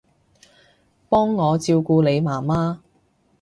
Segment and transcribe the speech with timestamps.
[1.09, 2.79] 幫我照顧你媽媽